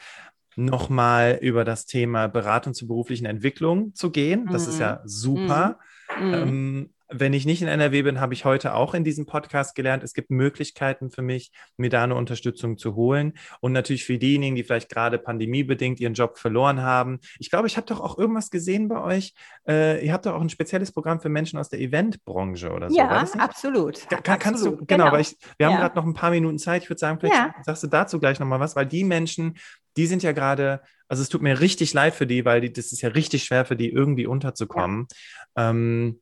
[0.55, 4.47] nochmal über das Thema Beratung zur beruflichen Entwicklung zu gehen.
[4.49, 4.71] Das mhm.
[4.71, 5.79] ist ja super.
[6.17, 6.33] Mhm.
[6.33, 10.03] Ähm, wenn ich nicht in NRW bin, habe ich heute auch in diesem Podcast gelernt,
[10.03, 13.33] es gibt Möglichkeiten für mich, mir da eine Unterstützung zu holen.
[13.59, 17.19] Und natürlich für diejenigen, die vielleicht gerade pandemiebedingt ihren Job verloren haben.
[17.39, 19.33] Ich glaube, ich habe doch auch irgendwas gesehen bei euch.
[19.67, 22.97] Äh, ihr habt doch auch ein spezielles Programm für Menschen aus der Eventbranche oder so.
[22.97, 24.09] Ja, absolut.
[24.09, 24.39] Kann, absolut.
[24.41, 25.11] Kannst du, genau, genau.
[25.11, 25.79] weil ich, wir haben ja.
[25.79, 26.83] gerade noch ein paar Minuten Zeit.
[26.83, 27.53] Ich würde sagen, vielleicht ja.
[27.63, 29.57] sagst du dazu gleich nochmal was, weil die Menschen,
[29.95, 32.91] die sind ja gerade, also es tut mir richtig leid für die, weil die, das
[32.91, 35.07] ist ja richtig schwer für die, irgendwie unterzukommen.
[35.55, 35.69] Ja.
[35.69, 36.19] Ähm,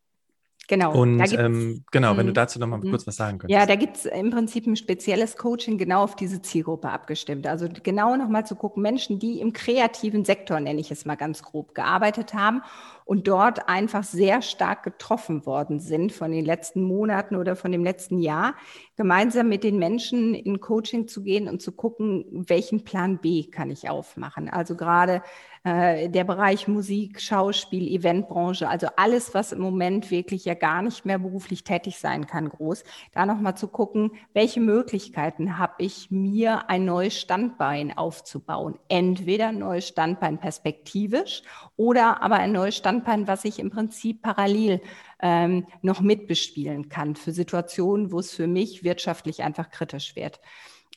[0.69, 0.93] Genau.
[0.93, 2.35] Und ähm, genau, wenn du mhm.
[2.35, 2.89] dazu noch mal mhm.
[2.89, 3.59] kurz was sagen könntest.
[3.59, 7.47] Ja, da gibt es im Prinzip ein spezielles Coaching genau auf diese Zielgruppe abgestimmt.
[7.47, 11.15] Also genau noch mal zu gucken, Menschen, die im kreativen Sektor, nenne ich es mal
[11.15, 12.61] ganz grob, gearbeitet haben
[13.05, 17.83] und dort einfach sehr stark getroffen worden sind von den letzten Monaten oder von dem
[17.83, 18.55] letzten Jahr,
[18.95, 23.71] gemeinsam mit den Menschen in Coaching zu gehen und zu gucken, welchen Plan B kann
[23.71, 24.49] ich aufmachen.
[24.49, 25.23] Also gerade
[25.63, 31.05] äh, der Bereich Musik, Schauspiel, Eventbranche, also alles, was im Moment wirklich ja gar nicht
[31.05, 36.69] mehr beruflich tätig sein kann, groß, da nochmal zu gucken, welche Möglichkeiten habe ich, mir
[36.69, 38.77] ein neues Standbein aufzubauen.
[38.89, 41.43] Entweder ein neues Standbein perspektivisch
[41.77, 42.92] oder aber ein neues Standbein,
[43.27, 44.81] was ich im Prinzip parallel
[45.21, 50.39] ähm, noch mitbespielen kann für Situationen, wo es für mich wirtschaftlich einfach kritisch wird.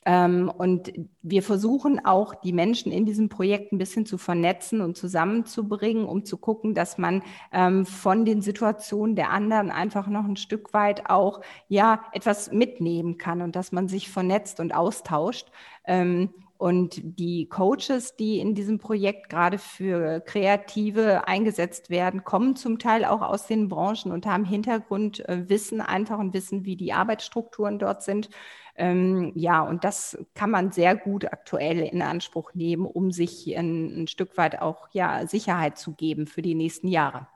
[0.07, 4.95] Ähm, und wir versuchen auch, die Menschen in diesem Projekt ein bisschen zu vernetzen und
[4.95, 10.37] zusammenzubringen, um zu gucken, dass man ähm, von den Situationen der anderen einfach noch ein
[10.37, 15.51] Stück weit auch ja etwas mitnehmen kann und dass man sich vernetzt und austauscht.
[15.83, 22.79] Ähm, und die Coaches, die in diesem Projekt gerade für Kreative eingesetzt werden, kommen zum
[22.79, 28.01] Teil auch aus den Branchen und haben Hintergrundwissen einfach und wissen, wie die Arbeitsstrukturen dort
[28.01, 28.29] sind.
[28.75, 34.03] Ähm, ja, und das kann man sehr gut aktuell in Anspruch nehmen, um sich ein,
[34.03, 37.27] ein Stück weit auch ja, Sicherheit zu geben für die nächsten Jahre.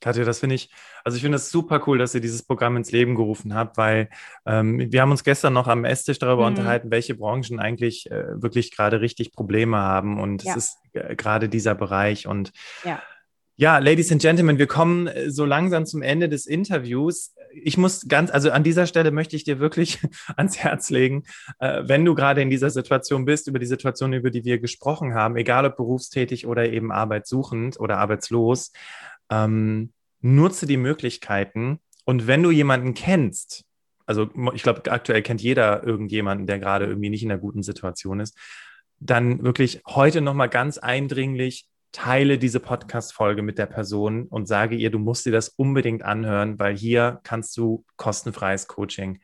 [0.00, 0.70] Katja, das finde ich,
[1.04, 4.08] also ich finde es super cool, dass ihr dieses Programm ins Leben gerufen habt, weil
[4.44, 6.56] ähm, wir haben uns gestern noch am Esstisch darüber mhm.
[6.56, 10.52] unterhalten, welche Branchen eigentlich äh, wirklich gerade richtig Probleme haben und ja.
[10.52, 12.52] es ist äh, gerade dieser Bereich und
[12.84, 13.00] ja.
[13.58, 17.34] Ja, Ladies and Gentlemen, wir kommen äh, so langsam zum Ende des Interviews.
[17.54, 19.98] Ich muss ganz, also an dieser Stelle möchte ich dir wirklich
[20.36, 21.22] ans Herz legen,
[21.58, 25.14] äh, wenn du gerade in dieser Situation bist, über die Situation, über die wir gesprochen
[25.14, 28.72] haben, egal ob berufstätig oder eben arbeitssuchend oder arbeitslos,
[29.30, 33.64] ähm, nutze die Möglichkeiten und wenn du jemanden kennst,
[34.06, 38.20] also ich glaube, aktuell kennt jeder irgendjemanden, der gerade irgendwie nicht in einer guten Situation
[38.20, 38.38] ist,
[39.00, 44.90] dann wirklich heute nochmal ganz eindringlich teile diese Podcast-Folge mit der Person und sage ihr,
[44.90, 49.20] du musst dir das unbedingt anhören, weil hier kannst du kostenfreies Coaching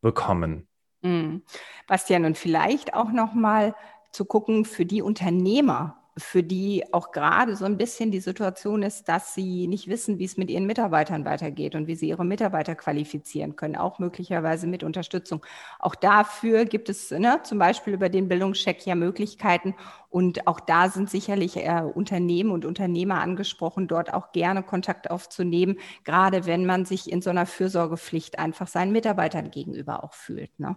[0.00, 0.68] bekommen.
[1.02, 1.42] Mhm.
[1.86, 3.74] Bastian, und vielleicht auch nochmal
[4.12, 9.08] zu gucken für die Unternehmer, für die auch gerade so ein bisschen die Situation ist,
[9.08, 12.74] dass sie nicht wissen, wie es mit ihren Mitarbeitern weitergeht und wie sie ihre Mitarbeiter
[12.74, 15.44] qualifizieren können, auch möglicherweise mit Unterstützung.
[15.78, 19.74] Auch dafür gibt es ne, zum Beispiel über den Bildungscheck ja Möglichkeiten
[20.08, 25.78] und auch da sind sicherlich äh, Unternehmen und Unternehmer angesprochen, dort auch gerne Kontakt aufzunehmen,
[26.04, 30.58] gerade wenn man sich in so einer Fürsorgepflicht einfach seinen Mitarbeitern gegenüber auch fühlt.
[30.58, 30.76] Ne?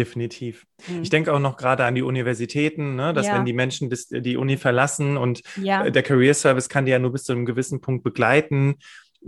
[0.00, 0.64] Definitiv.
[0.88, 1.02] Mhm.
[1.02, 3.34] Ich denke auch noch gerade an die Universitäten, ne, dass ja.
[3.36, 5.84] wenn die Menschen das, die Uni verlassen und ja.
[5.84, 8.76] Äh, der Career Service kann die ja nur bis zu einem gewissen Punkt begleiten.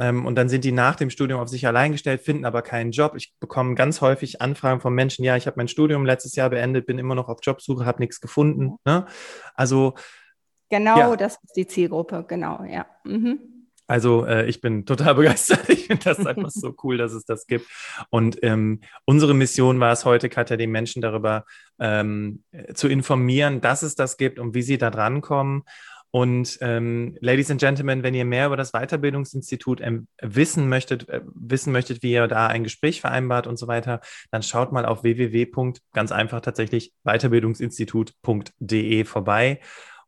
[0.00, 2.90] Ähm, und dann sind die nach dem Studium auf sich allein gestellt, finden aber keinen
[2.90, 3.12] Job.
[3.16, 6.86] Ich bekomme ganz häufig Anfragen von Menschen, ja, ich habe mein Studium letztes Jahr beendet,
[6.86, 8.78] bin immer noch auf Jobsuche, habe nichts gefunden.
[8.86, 9.04] Ne?
[9.54, 9.92] Also
[10.70, 11.16] Genau, ja.
[11.16, 12.86] das ist die Zielgruppe, genau, ja.
[13.04, 13.40] Mhm.
[13.92, 15.68] Also äh, ich bin total begeistert.
[15.68, 17.66] Ich finde das einfach so cool, dass es das gibt.
[18.08, 21.44] Und ähm, unsere Mission war es heute, Katja, den Menschen darüber
[21.78, 25.64] ähm, zu informieren, dass es das gibt und wie sie da drankommen.
[26.10, 31.20] Und ähm, Ladies and Gentlemen, wenn ihr mehr über das Weiterbildungsinstitut ähm, wissen möchtet, äh,
[31.34, 34.00] wissen möchtet, wie ihr da ein Gespräch vereinbart und so weiter,
[34.30, 35.74] dann schaut mal auf www.
[35.92, 39.60] ganz einfach tatsächlich weiterbildungsinstitut.de vorbei.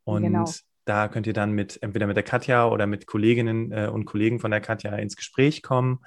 [0.05, 0.47] Und genau
[0.85, 4.41] da könnt ihr dann mit entweder mit der Katja oder mit Kolleginnen äh, und Kollegen
[4.41, 6.01] von der Katja ins Gespräch kommen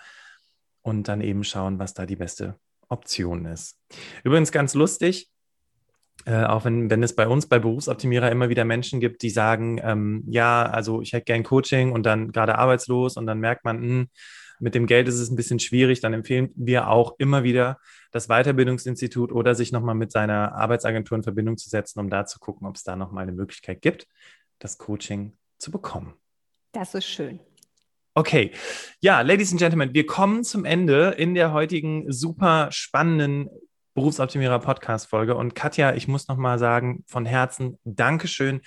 [0.81, 2.55] und dann eben schauen, was da die beste
[2.89, 3.77] Option ist.
[4.23, 5.29] Übrigens ganz lustig,
[6.25, 9.79] äh, auch wenn, wenn es bei uns bei Berufsoptimierer immer wieder Menschen gibt, die sagen,
[9.83, 13.79] ähm, ja, also ich hätte gern Coaching und dann gerade arbeitslos und dann merkt man,
[13.79, 14.07] mh, hm,
[14.59, 17.79] mit dem Geld ist es ein bisschen schwierig, dann empfehlen wir auch immer wieder
[18.11, 22.39] das Weiterbildungsinstitut oder sich nochmal mit seiner Arbeitsagentur in Verbindung zu setzen, um da zu
[22.39, 24.07] gucken, ob es da nochmal eine Möglichkeit gibt,
[24.59, 26.13] das Coaching zu bekommen.
[26.71, 27.39] Das ist schön.
[28.13, 28.51] Okay,
[28.99, 33.47] ja, Ladies and Gentlemen, wir kommen zum Ende in der heutigen super spannenden
[33.93, 35.35] Berufsoptimierer Podcast Folge.
[35.35, 38.61] Und Katja, ich muss nochmal sagen, von Herzen Dankeschön,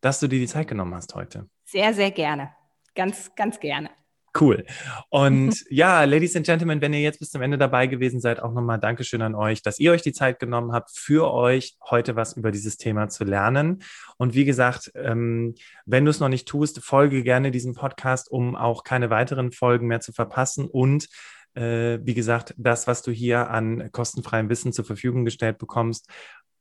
[0.00, 1.48] dass du dir die Zeit genommen hast heute.
[1.64, 2.54] Sehr, sehr gerne.
[2.94, 3.90] Ganz, ganz gerne.
[4.38, 4.64] Cool.
[5.08, 8.52] Und ja, Ladies and Gentlemen, wenn ihr jetzt bis zum Ende dabei gewesen seid, auch
[8.52, 12.36] nochmal Dankeschön an euch, dass ihr euch die Zeit genommen habt, für euch heute was
[12.36, 13.82] über dieses Thema zu lernen.
[14.18, 15.54] Und wie gesagt, ähm,
[15.86, 19.86] wenn du es noch nicht tust, folge gerne diesem Podcast, um auch keine weiteren Folgen
[19.86, 20.66] mehr zu verpassen.
[20.66, 21.08] Und
[21.54, 26.10] äh, wie gesagt, das, was du hier an kostenfreiem Wissen zur Verfügung gestellt bekommst,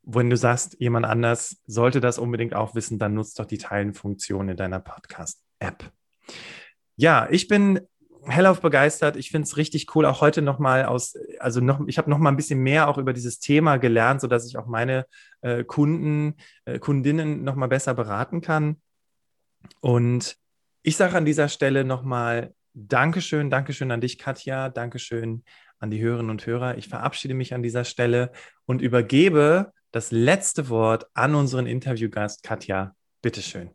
[0.04, 4.50] wenn du sagst, jemand anders sollte das unbedingt auch wissen, dann nutzt doch die Teilen-Funktion
[4.50, 5.92] in deiner Podcast-App.
[6.96, 7.82] Ja, ich bin
[8.28, 9.18] hellauf begeistert.
[9.18, 12.38] Ich finde es richtig cool, auch heute nochmal aus, also noch, ich habe nochmal ein
[12.38, 15.06] bisschen mehr auch über dieses Thema gelernt, sodass ich auch meine
[15.42, 16.36] äh, Kunden,
[16.66, 18.82] äh, Kundinnen nochmal besser beraten kann.
[19.80, 20.38] Und
[20.84, 25.44] ich sage an dieser Stelle nochmal Dankeschön, Dankeschön an dich, Katja, Dankeschön
[25.80, 26.78] an die Hörerinnen und Hörer.
[26.78, 28.32] Ich verabschiede mich an dieser Stelle
[28.66, 32.96] und übergebe das letzte Wort an unseren Interviewgast, Katja.
[33.22, 33.72] Bitteschön.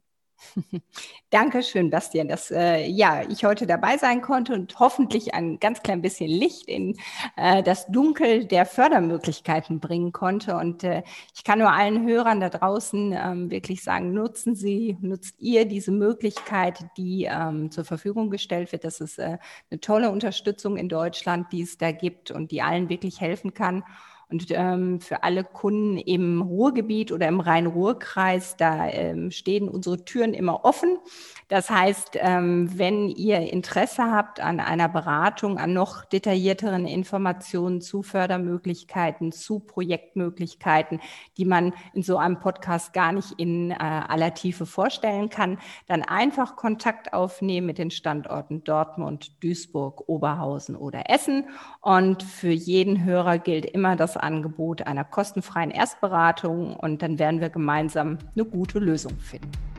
[1.30, 6.02] Dankeschön, Bastian, dass äh, ja, ich heute dabei sein konnte und hoffentlich ein ganz klein
[6.02, 6.96] bisschen Licht in
[7.36, 10.56] äh, das Dunkel der Fördermöglichkeiten bringen konnte.
[10.56, 11.02] Und äh,
[11.34, 15.92] ich kann nur allen Hörern da draußen ähm, wirklich sagen, nutzen Sie, nutzt ihr diese
[15.92, 18.84] Möglichkeit, die ähm, zur Verfügung gestellt wird.
[18.84, 19.38] Das ist äh,
[19.70, 23.84] eine tolle Unterstützung in Deutschland, die es da gibt und die allen wirklich helfen kann.
[24.30, 30.34] Und ähm, für alle Kunden im Ruhrgebiet oder im Rhein-Ruhr-Kreis, da ähm, stehen unsere Türen
[30.34, 30.98] immer offen.
[31.48, 38.04] Das heißt, ähm, wenn ihr Interesse habt an einer Beratung, an noch detaillierteren Informationen zu
[38.04, 41.00] Fördermöglichkeiten, zu Projektmöglichkeiten,
[41.36, 45.58] die man in so einem Podcast gar nicht in äh, aller Tiefe vorstellen kann,
[45.88, 51.48] dann einfach Kontakt aufnehmen mit den Standorten Dortmund, Duisburg, Oberhausen oder Essen.
[51.80, 57.50] Und für jeden Hörer gilt immer das Angebot einer kostenfreien Erstberatung und dann werden wir
[57.50, 59.69] gemeinsam eine gute Lösung finden.